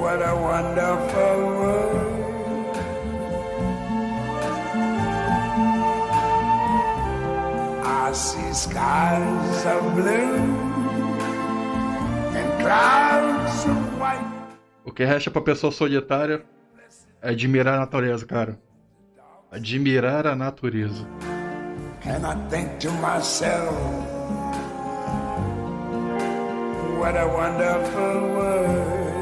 [0.00, 2.76] what a wonderful world.
[7.84, 10.34] I see skies of blue
[12.38, 14.24] and clouds of white.
[14.84, 16.44] O que resta pra pessoa solitária
[17.20, 18.58] é admirar a natureza, cara.
[19.54, 21.06] Admirar a natureza.
[22.02, 23.72] And I think to myself,
[26.98, 29.12] what a wonderful world.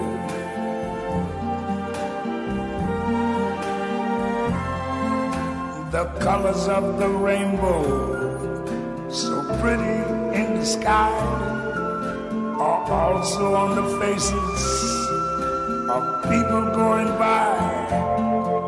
[5.92, 7.84] The colors of the rainbow,
[9.10, 10.00] so pretty
[10.34, 11.12] in the sky,
[12.58, 14.62] are also on the faces
[15.90, 18.31] of people going by.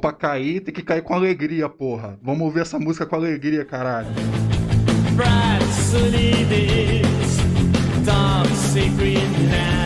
[0.00, 2.18] pra cair, tem que cair com alegria, porra.
[2.22, 4.08] Vamos ouvir essa música com alegria, caralho.
[5.20, 7.36] bright sunny days,
[8.06, 9.20] dark sacred
[9.50, 9.79] nights,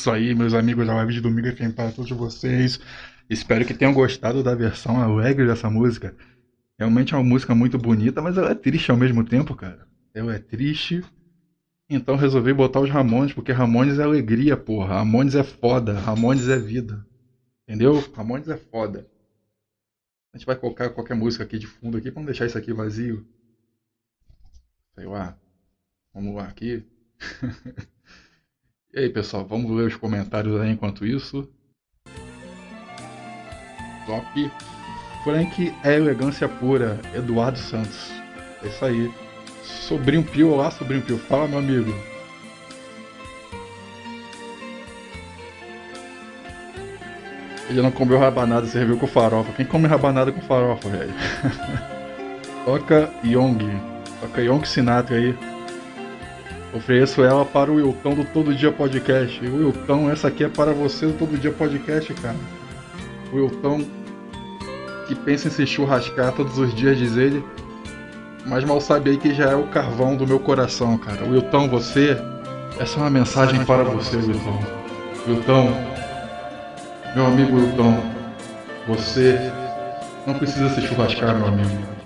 [0.00, 2.80] isso aí, meus amigos da Live de Domingo FM para todos vocês.
[3.28, 6.16] Espero que tenham gostado da versão alegre dessa música.
[6.78, 9.86] Realmente é uma música muito bonita, mas ela é triste ao mesmo tempo, cara.
[10.14, 11.04] Ela é triste.
[11.86, 14.94] Então resolvi botar os Ramones, porque Ramones é alegria, porra.
[14.94, 15.98] Ramones é foda.
[15.98, 17.06] Ramones é vida.
[17.68, 18.02] Entendeu?
[18.14, 19.06] Ramones é foda.
[20.32, 22.72] A gente vai colocar qualquer música aqui de fundo aqui pra não deixar isso aqui
[22.72, 23.22] vazio.
[24.94, 25.36] Sei lá.
[26.14, 26.82] Vamos lá aqui.
[28.92, 31.48] E aí, pessoal, vamos ler os comentários aí enquanto isso.
[34.04, 34.50] Top.
[35.22, 37.00] Frank é elegância pura.
[37.14, 38.10] Eduardo Santos.
[38.64, 39.12] É isso aí.
[39.62, 41.18] Sobrinho Pio, olá, sobrinho Pio.
[41.18, 41.94] Fala, meu amigo.
[47.68, 49.52] Ele não comeu rabanada, serviu com farofa.
[49.52, 51.14] Quem come rabanada com farofa, velho?
[52.66, 53.58] Toca Young.
[54.20, 55.59] Toca Young Sinatra aí.
[56.72, 59.44] Ofereço ela para o Wilton do Todo Dia Podcast.
[59.44, 62.36] Wilton, essa aqui é para você do Todo Dia Podcast, cara.
[63.32, 63.84] O Wilton
[65.10, 67.44] que pensa em se churrascar todos os dias, diz ele.
[68.46, 71.24] Mas mal sabe aí que já é o carvão do meu coração, cara.
[71.24, 72.16] Wilton, você.
[72.78, 74.62] Essa é uma mensagem para você, Wilton.
[75.26, 75.72] Wilton,
[77.16, 78.00] meu amigo Wilton,
[78.86, 79.52] você
[80.26, 81.99] não precisa se churrascar, meu amigo.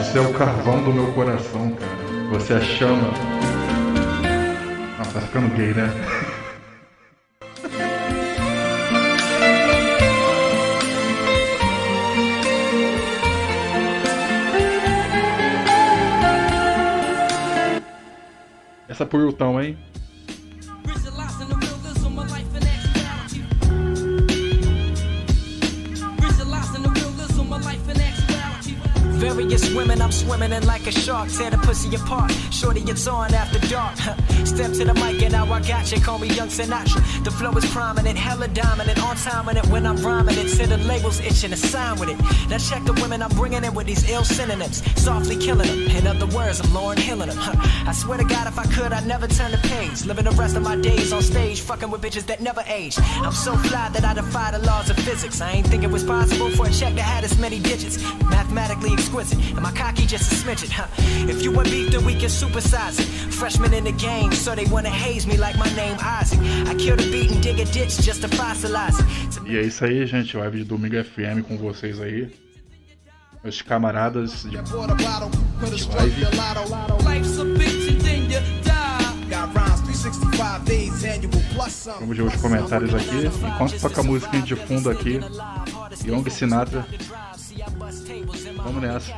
[0.00, 1.92] Você é o carvão do meu coração, cara.
[2.30, 3.12] Você é a chama.
[4.96, 5.90] Nossa, tá ficando gay, né?
[18.88, 19.78] Essa é Wilton, hein?
[29.40, 32.30] Various women I'm swimming in like a shark, tear the pussy apart.
[32.50, 33.96] Shorty, it's on after dark.
[34.44, 35.98] Step to the mic and now I got you.
[35.98, 37.24] Call me Young Sinatra.
[37.24, 40.48] The flow is prominent, hella dominant, on time with it when I'm rhyming it.
[40.58, 42.18] To the labels itching to sign with it.
[42.50, 45.96] Now check the women I'm bringing in with these ill synonyms, softly killing them.
[45.96, 47.38] In other words, I'm Lauren Hilling them.
[47.38, 50.04] I swear to God, if I could, I'd never turn the page.
[50.04, 52.98] Living the rest of my days on stage, fucking with bitches that never age.
[52.98, 55.40] I'm so fly that I defy the laws of physics.
[55.40, 58.02] I ain't think it was possible for a check to have this many digits.
[58.28, 60.70] Mathematically exquisite, and my cocky just a smidget.
[60.70, 60.86] Huh?
[61.28, 63.06] If you want beef, then we can supersize it.
[63.32, 66.40] Freshman in the game, so they wanna haze me like my name Isaac.
[66.66, 69.06] I kill the beat and dig a ditch just to fossilize it.
[69.46, 70.36] E é isso aí, gente.
[70.36, 72.30] Live de Domingo FM com vocês aí.
[73.42, 76.20] Meus camaradas de de live.
[76.20, 76.30] your
[76.68, 77.04] lotto.
[77.04, 79.00] Life's a bitch and then you die.
[79.30, 82.00] Got rhymes 365 days annual plus some.
[82.00, 83.26] Vamos ver os comentários aqui.
[83.46, 85.20] Enquanto toca a musiquinha de fundo aqui.
[86.04, 86.86] Young Sinatra.
[88.56, 89.12] Vamos nessa.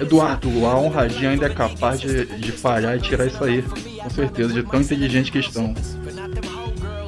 [0.00, 3.62] Eduardo, a honradinha ainda é capaz de, de falhar e tirar isso aí.
[3.62, 5.74] Com certeza, de tão inteligente que estão.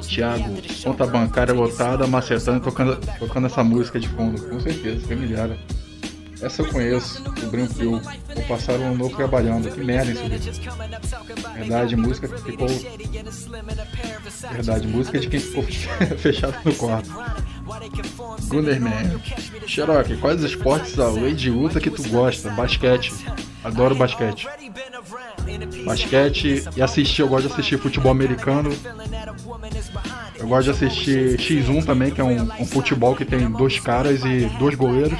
[0.01, 4.41] Thiago, conta bancária lotada, macetando, tocando, tocando essa música de fundo.
[4.49, 5.49] Com certeza, familiar.
[6.41, 8.01] Essa eu conheço, o Brinco Pio.
[8.01, 9.71] Vou passar um novo trabalhando.
[9.71, 11.59] Que merda isso aqui.
[11.59, 12.67] Verdade, música ficou.
[14.51, 15.63] Verdade, música de quem ficou
[16.17, 17.09] fechado no quarto.
[18.47, 19.19] Gunnerman.
[19.65, 22.49] Cherokee, quais esportes além de luta que tu gosta?
[22.51, 23.13] Basquete.
[23.63, 24.47] Adoro basquete.
[25.83, 28.69] Basquete e assistir, eu gosto de assistir futebol americano.
[30.37, 34.23] Eu gosto de assistir X1 também, que é um, um futebol que tem dois caras
[34.23, 35.17] e dois goleiros.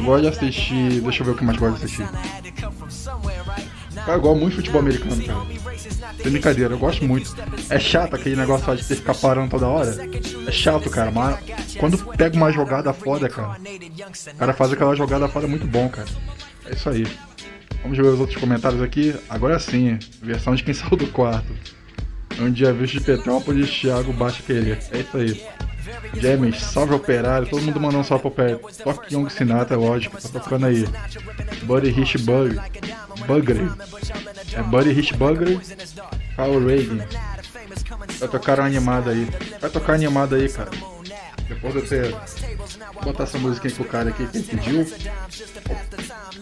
[0.00, 1.00] Eu gosto de assistir.
[1.02, 2.08] Deixa eu ver o que mais gosto de assistir.
[3.94, 5.40] Cara, eu gosto muito de futebol americano, cara.
[6.22, 7.36] Sem brincadeira, eu gosto muito.
[7.68, 9.94] É chato aquele negócio de ter que ficar parando toda hora.
[10.46, 11.38] É chato, cara, mas
[11.78, 13.58] quando pega uma jogada foda, cara.
[14.32, 16.08] O cara faz aquela jogada foda muito bom, cara.
[16.64, 17.06] É isso aí.
[17.82, 19.14] Vamos ver os outros comentários aqui.
[19.28, 21.52] Agora sim, versão de quem saiu do quarto.
[22.38, 24.78] Um dia visto de Petrópolis, Thiago baixa querer.
[24.92, 25.42] É isso aí.
[26.14, 28.60] James, salve operário, todo mundo mandando um salve pro operário.
[28.82, 30.84] Toque Young Sinatra, lógico, tá tocando aí.
[31.62, 32.56] Buddy Rich Bug,
[33.26, 33.70] Buggery.
[34.54, 35.60] É Buddy Rich Buggery,
[36.36, 37.06] Carl Reagan.
[38.18, 39.28] Vai tocar animada aí.
[39.60, 40.70] Vai tocar animada aí, cara.
[41.48, 42.10] Depois de eu.
[42.94, 44.86] Vou botar essa aí pro cara aqui que ele pediu.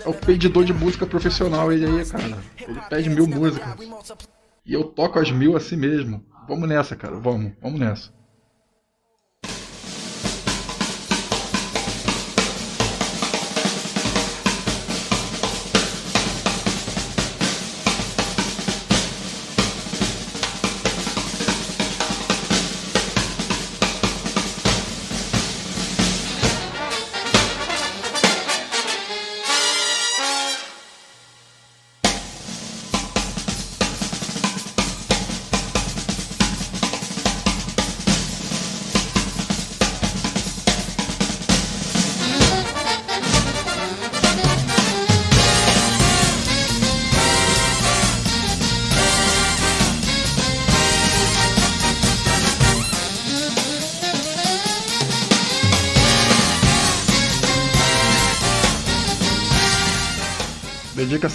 [0.05, 2.39] É o pedidor de música profissional, ele aí, cara.
[2.61, 3.69] Ele pede mil músicas.
[4.67, 6.25] E eu toco as mil assim mesmo.
[6.47, 7.17] Vamos nessa, cara.
[7.17, 8.18] Vamos, vamos nessa.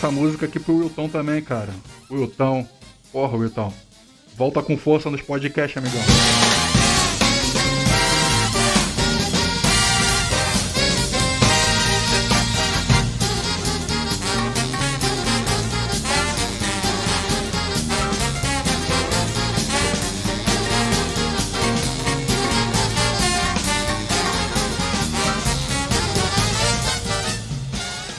[0.04, 1.74] Essa música aqui pro Wilton também, cara.
[2.12, 2.68] Wilton.
[3.10, 3.74] Porra, Wilton.
[4.36, 6.01] Volta com força nos podcasts, amigão.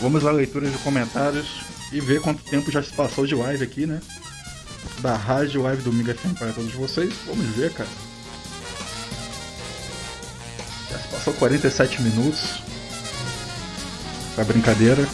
[0.01, 3.87] Vamos à leitura de comentários e ver quanto tempo já se passou de live aqui,
[3.87, 4.01] né?
[5.01, 7.13] Da Rádio Live Domingo FM para todos vocês.
[7.27, 7.89] Vamos ver, cara.
[10.91, 12.63] Já se passou 47 minutos.
[14.33, 15.07] Essa brincadeira.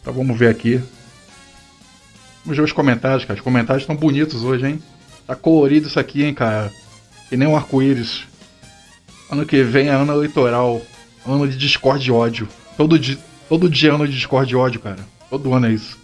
[0.00, 0.82] Então vamos ver aqui.
[2.44, 3.38] Vamos ver os comentários, cara.
[3.38, 4.82] Os comentários estão bonitos hoje, hein?
[5.26, 6.70] Tá colorido isso aqui, hein, cara.
[7.28, 8.24] Que nem um arco-íris.
[9.30, 10.82] Ano que vem é ano eleitoral.
[11.26, 12.46] Ano de Discord e ódio.
[12.76, 13.18] Todo dia,
[13.48, 15.00] todo dia ano de Discord ódio, cara.
[15.30, 15.98] Todo ano é isso.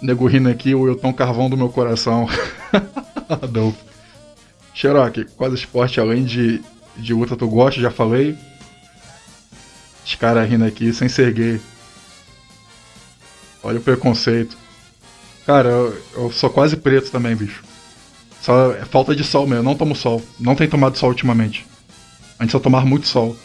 [0.00, 2.28] Nego rindo aqui, o Wilton Carvão do meu coração.
[3.28, 3.78] Adolfo.
[4.74, 6.60] Cherokee, quais esporte além de,
[6.96, 7.80] de luta tu gosta?
[7.80, 8.36] Já falei.
[10.04, 11.60] Os caras rindo aqui sem ser gay.
[13.62, 14.56] Olha o preconceito.
[15.46, 17.62] Cara, eu, eu sou quase preto também, bicho.
[18.40, 20.20] Só é falta de sol mesmo, não tomo sol.
[20.38, 21.64] Não tenho tomado sol ultimamente.
[22.40, 23.36] Antes eu tomava muito sol.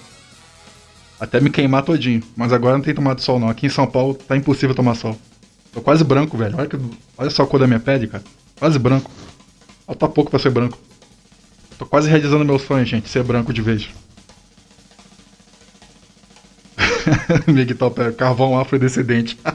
[1.19, 2.21] Até me queimar todinho.
[2.35, 3.49] Mas agora não tem tomado sol não.
[3.49, 5.17] Aqui em São Paulo tá impossível tomar sol.
[5.73, 6.55] Tô quase branco, velho.
[6.57, 6.77] Olha, que,
[7.17, 8.23] olha só a cor da minha pele, cara.
[8.59, 9.11] Quase branco.
[9.85, 10.77] Falta pouco pra ser branco.
[11.77, 13.87] Tô quase realizando meu sonho, gente, ser branco de vez.
[17.47, 19.37] Miguel pé, carvão afrodescendente.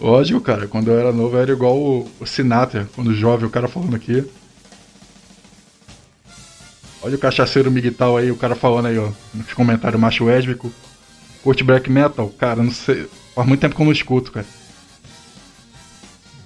[0.00, 0.66] Lógico, cara.
[0.66, 2.88] Quando eu era novo, eu era igual o, o Sinatra.
[2.94, 4.24] Quando jovem, o cara falando aqui.
[7.02, 9.10] Olha o cachaceiro Miguel aí, o cara falando aí, ó.
[9.34, 10.72] Nos comentários macho lésbico.
[11.42, 12.28] Curte black metal?
[12.30, 13.08] Cara, não sei.
[13.34, 14.46] Faz muito tempo que eu não escuto, cara.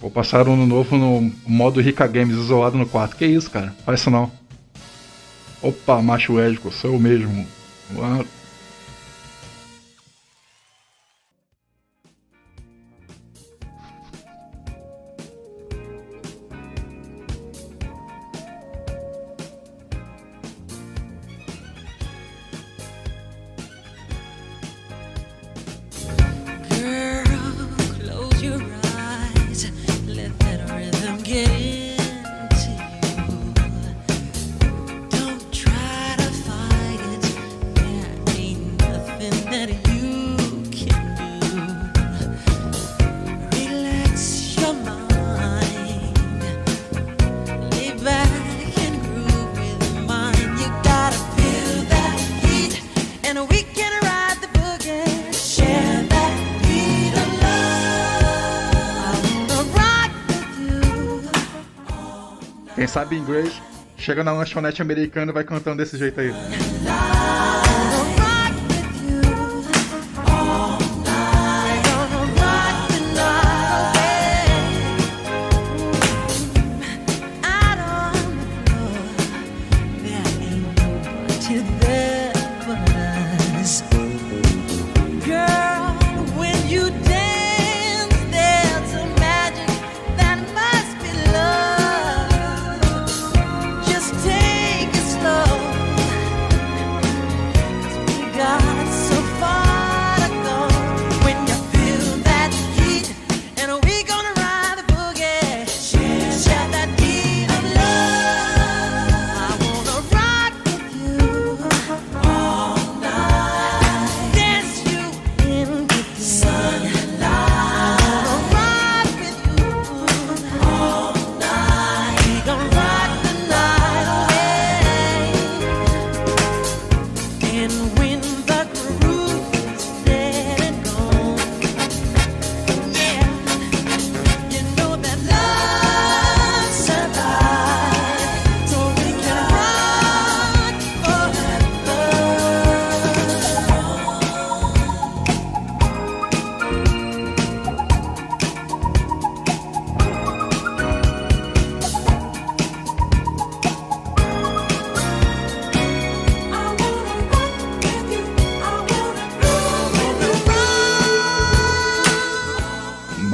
[0.00, 3.16] Vou passar um ano novo no modo Rica Games isolado no quarto.
[3.16, 3.74] Que isso, cara?
[3.84, 4.30] Faz isso não.
[5.62, 7.46] Opa, macho lésbico, sou eu mesmo.
[7.98, 8.24] Ah,
[62.80, 63.60] Quem sabe inglês,
[63.94, 66.32] chega na lanchonete americana e vai cantando desse jeito aí.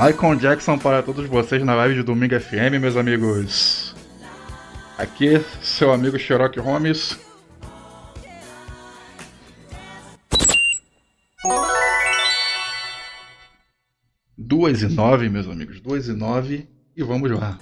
[0.06, 3.92] Michael Jackson para todos vocês na live de Domingo FM, meus amigos.
[4.96, 7.18] Aqui, seu amigo Sherlock Holmes.
[14.38, 15.80] Duas e nove, meus amigos.
[15.80, 16.68] Duas e nove.
[16.96, 17.58] E vamos lá.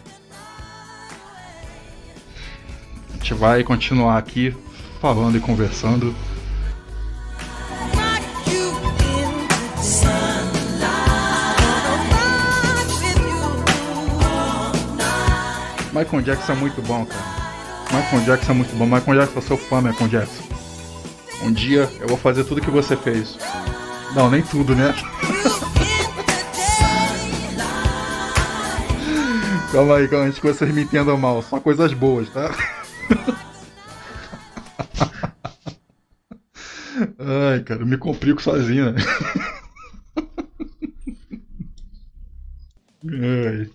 [3.09, 4.55] A gente vai continuar aqui
[5.01, 6.15] falando e conversando.
[15.95, 17.25] Michael Jackson é muito bom, cara.
[17.93, 18.85] Michael Jackson é muito bom.
[18.85, 20.43] Michael Jackson, eu sou fã, Michael Jackson.
[21.43, 23.39] Um dia eu vou fazer tudo que você fez.
[24.13, 24.93] Não, nem tudo, né?
[29.71, 31.43] Calma aí, calma, antes que vocês me entendam mal.
[31.43, 32.49] Só coisas boas, tá?
[37.19, 39.01] Ai, cara, eu me complico sozinho, né?
[43.05, 43.69] Ai.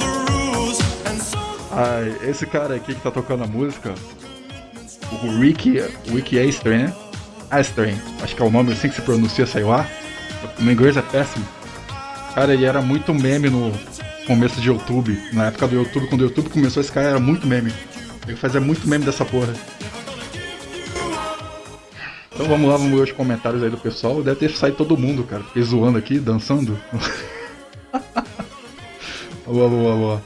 [0.00, 1.38] Rules, and so
[1.72, 3.92] Ai, esse cara aqui que tá tocando a música,
[5.10, 6.94] o Ricky, Ricky Astray, né?
[7.50, 9.86] Astray, acho que é o nome assim que se pronuncia, sei lá.
[10.58, 11.46] O meu inglês é péssimo.
[12.34, 13.72] Cara, ele era muito meme no
[14.26, 15.18] começo de YouTube.
[15.32, 17.72] Na época do YouTube, quando o YouTube começou, esse cara era muito meme.
[18.26, 19.54] Ele fazia muito meme dessa porra.
[22.32, 24.22] Então vamos lá, vamos ver os comentários aí do pessoal.
[24.22, 25.42] Deve ter saído todo mundo, cara.
[25.44, 26.78] Fiquei zoando aqui, dançando.
[29.46, 30.22] boa, boa, boa.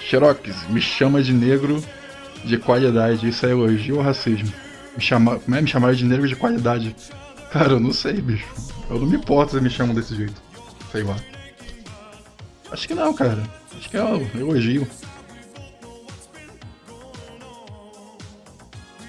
[0.00, 1.82] Xerox, me chama de negro
[2.44, 3.28] de qualidade.
[3.28, 4.52] Isso é elogio ou racismo?
[4.96, 5.38] Me chama...
[5.38, 6.94] Como é me chamar de negro de qualidade?
[7.50, 8.46] Cara, eu não sei, bicho.
[8.90, 10.40] Eu não me importo se me chamam desse jeito.
[10.92, 11.16] Sei lá.
[12.70, 13.42] Acho que não, cara.
[13.76, 14.86] Acho que é um elogio.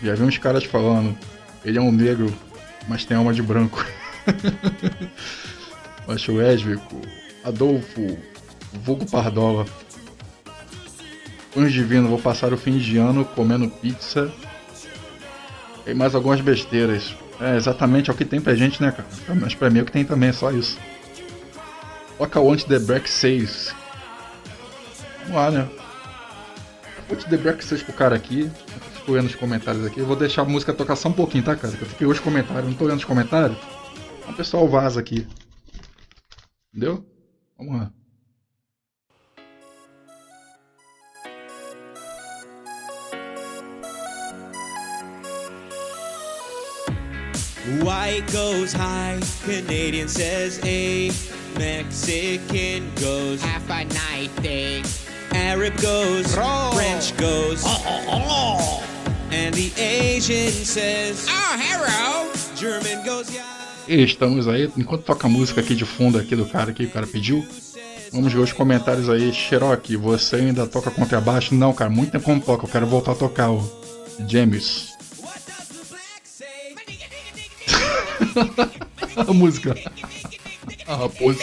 [0.02, 1.18] Já vi uns caras falando.
[1.64, 2.34] Ele é um negro,
[2.88, 3.86] mas tem alma de branco.
[6.08, 7.02] Acho Esvico,
[7.44, 8.18] Adolfo,
[8.74, 9.66] Vulgo Pardola.
[11.56, 14.32] Anjo divino, vou passar o fim de ano comendo pizza
[15.86, 17.16] e mais algumas besteiras.
[17.40, 19.08] É exatamente é o que tem pra gente, né, cara?
[19.40, 20.78] Mas pra mim é o que tem também, é só isso.
[22.20, 23.74] Toca o Anti The Break 6.
[25.22, 25.70] Vamos lá, né?
[27.10, 28.52] Anti The Break 6 pro cara aqui.
[28.96, 30.02] Fico lendo os comentários aqui.
[30.02, 31.74] Eu vou deixar a música tocar só um pouquinho, tá, cara?
[31.80, 33.58] Eu fiquei os comentários, não tô lendo os comentários.
[34.28, 35.26] O pessoal vaza aqui.
[36.74, 37.06] Entendeu?
[37.58, 37.94] Vamos lá.
[47.78, 51.12] White goes high, Canadian says A,
[51.58, 54.84] Mexican goes half a night thing,
[55.32, 57.64] Arab goes, French goes,
[59.32, 63.46] and the Asian says, Oh, hello, German goes, yeah.
[63.88, 66.90] E estamos aí, enquanto toca a música aqui de fundo aqui do cara que o
[66.90, 67.46] cara pediu,
[68.12, 69.32] vamos ver os comentários aí.
[69.32, 71.54] Cherokee, você ainda toca contrabaixo?
[71.54, 73.64] Não, cara, muito tempo não toco, eu quero voltar a tocar o
[74.28, 74.89] James.
[79.16, 79.76] a música.
[80.88, 81.40] A raposa.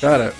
[0.00, 0.34] Cara,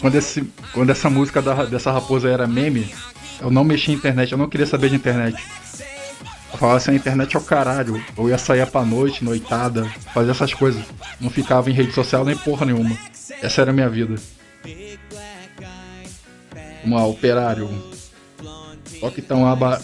[0.00, 2.92] quando, esse, quando essa música da, dessa raposa era meme,
[3.40, 5.36] eu não mexi em internet, eu não queria saber de internet.
[6.52, 8.02] Eu falava assim, a internet é o caralho.
[8.16, 9.84] Eu ia sair pra noite, noitada,
[10.14, 10.82] fazer essas coisas.
[11.20, 12.96] Não ficava em rede social nem porra nenhuma.
[13.42, 14.14] Essa era a minha vida.
[16.86, 17.68] Lá, operário.
[19.00, 19.82] Olha que tão aba...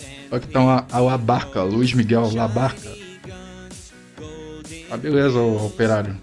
[0.53, 2.93] Tão a, a Labarca, Luiz Miguel Labarca.
[4.91, 6.17] Ah, beleza, ô, operário.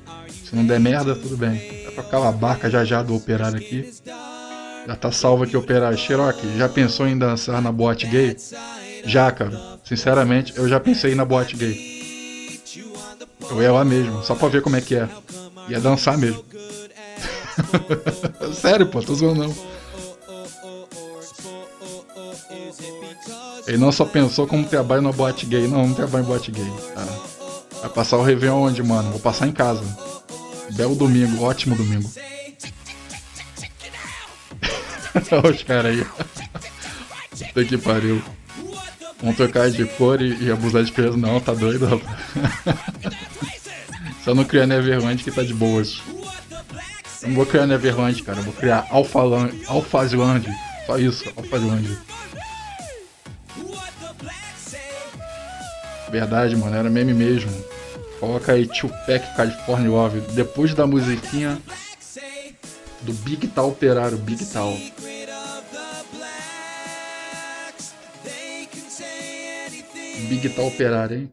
[0.43, 1.83] Se não der merda, tudo bem.
[1.85, 3.91] Vai tocar Labarca já já do operário aqui.
[4.87, 5.97] Já tá salvo aqui, operário.
[5.97, 8.35] Cherokee, já pensou em dançar na boate gay?
[9.05, 9.79] Já, cara.
[9.83, 11.95] Sinceramente, eu já pensei na boate gay.
[13.49, 15.07] Eu ia lá mesmo, só pra ver como é que é.
[15.69, 16.43] Ia dançar mesmo.
[18.53, 19.55] Sério, pô, tô zoando não.
[23.67, 26.71] Ele não só pensou como trabalho na boate gay, não, não trabalho em boate gay.
[27.81, 29.11] Vai passar o Réveillon onde, mano?
[29.11, 29.83] Vou passar em casa.
[30.71, 32.09] Belo domingo, ótimo domingo.
[35.49, 36.05] Os caras aí.
[37.47, 38.21] Puta que pariu.
[39.21, 41.17] Vamos trocar de cor e, e abusar de peso.
[41.17, 42.17] Não, tá doido, rapaz.
[44.23, 46.01] Só não criar Neverland que tá de boas.
[47.21, 48.39] Eu não vou criar Neverland, cara.
[48.39, 50.47] Eu vou criar Alphaland, Alphazland.
[50.85, 51.97] Só isso, Alphazland.
[56.15, 57.51] Verdade, mano, era meme mesmo.
[58.21, 60.21] Coloca aí Tupac California Love.
[60.33, 61.61] Depois da musiquinha
[63.01, 64.71] do Big Tal Operário, Big Tal.
[70.29, 71.31] Big Tal Operário, hein?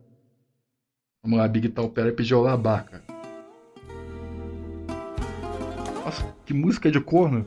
[1.22, 3.05] Vamos lá, Big Tal Operário pediu lá a barca.
[6.05, 7.47] Nossa, que música de corno.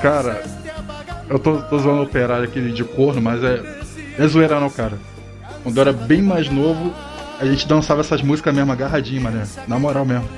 [0.00, 0.42] Cara,
[1.28, 3.62] Eu tô, tô zoando o operário aqui de corno, mas é.
[4.18, 4.98] É zoeira não, cara.
[5.62, 6.92] Quando eu era bem mais novo,
[7.38, 9.44] a gente dançava essas músicas mesmo, agarradinho, mané.
[9.68, 10.28] Na moral mesmo.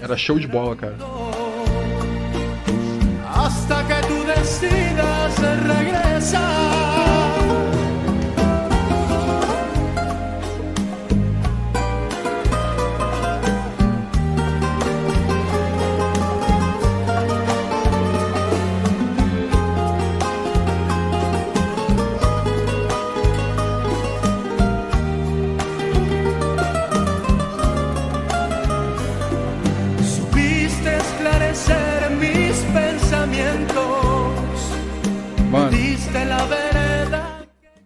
[0.00, 0.96] Era show de bola, cara.
[3.34, 5.34] hasta que tú decidas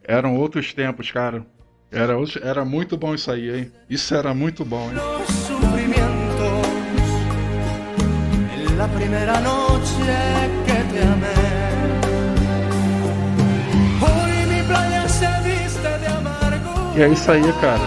[0.08, 1.46] eram outros tempos, cara.
[1.92, 3.72] Era, era muito bom isso aí, hein?
[3.88, 4.96] Isso era muito bom, hein?
[16.96, 17.78] E é isso aí, cara.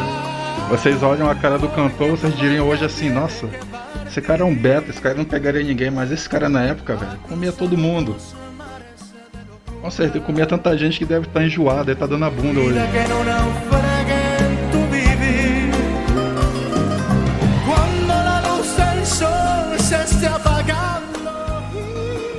[0.70, 3.50] Vocês olham a cara do cantor, vocês diriam hoje assim, nossa,
[4.08, 6.96] esse cara é um beta, esse cara não pegaria ninguém, mas esse cara na época,
[6.96, 8.16] velho, comia todo mundo.
[9.82, 12.80] Com certeza, comia tanta gente que deve estar enjoada, deve estar dando a bunda hoje.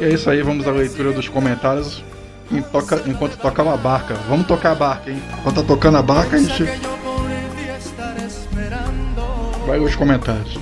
[0.00, 2.02] E é isso aí, vamos à leitura dos comentários
[2.70, 4.14] toca- enquanto toca uma barca.
[4.28, 5.22] Vamos tocar a barca, hein?
[5.38, 6.64] Enquanto tá tocando a barca, a gente
[9.66, 10.58] vai aos comentários.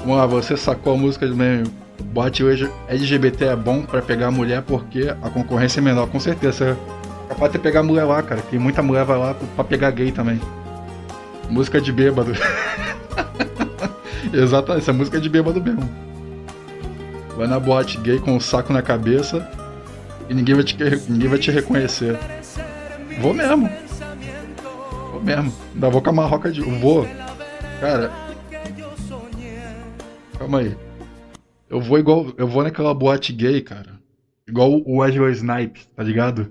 [0.00, 1.70] Vamos lá, você sacou a música do meme.
[2.04, 6.08] Boate hoje LGBT é bom pra pegar mulher porque a concorrência é menor.
[6.08, 6.76] Com certeza,
[7.26, 8.40] é capaz de pegar mulher lá, cara.
[8.40, 10.40] Que muita mulher vai lá pra pegar gay também.
[11.50, 12.32] Música de bêbado.
[14.32, 15.88] Exatamente, essa música é de bêbado mesmo.
[17.36, 19.48] Vai na boate gay com o saco na cabeça
[20.28, 20.76] e ninguém vai te,
[21.08, 22.18] ninguém vai te reconhecer.
[23.20, 23.68] Vou mesmo.
[25.12, 25.52] Vou mesmo.
[25.74, 26.60] Ainda vou com a marroca de.
[26.60, 27.06] Vou.
[27.80, 28.10] Cara,
[30.50, 30.76] Calma aí.
[31.68, 32.34] Eu vou igual.
[32.36, 34.00] Eu vou naquela boate gay, cara.
[34.48, 36.50] Igual o Wesley Snipes, tá ligado?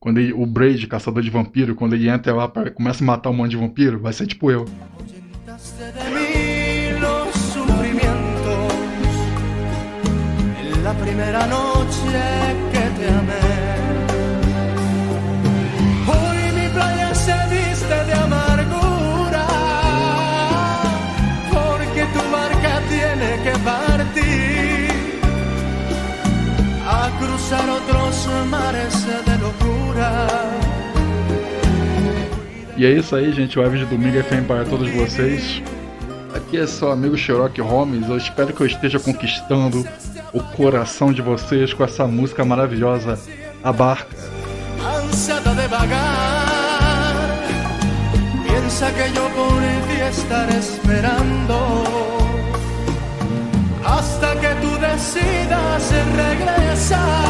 [0.00, 3.28] Quando ele, o Braid, caçador de vampiro, quando ele entra lá pra, começa a matar
[3.28, 4.64] um monte de vampiro, vai ser tipo eu.
[10.82, 12.00] La primera noche
[12.72, 13.55] que te amé.
[27.46, 29.36] Cruzar mares de.
[32.76, 33.58] E é isso aí, gente.
[33.58, 35.62] O Live de domingo é FM para todos vocês.
[36.34, 38.08] Aqui é seu amigo Sherlock Holmes.
[38.08, 39.86] Eu espero que eu esteja conquistando
[40.32, 43.18] o coração de vocês com essa música maravilhosa,
[43.62, 44.16] A Barca.
[48.46, 51.75] Piensa que yo por ti estaré esperando
[55.16, 57.26] que decidas.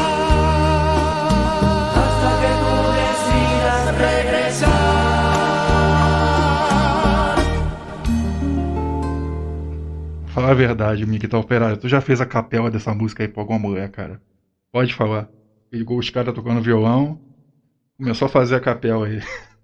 [10.36, 11.78] Fala a verdade, Miguel Operário.
[11.78, 14.20] Tu já fez a capela dessa música aí pra alguma mulher, cara?
[14.70, 15.30] Pode falar.
[15.72, 17.18] Ligou os caras tocando violão.
[17.96, 19.22] Começou a fazer a capela aí.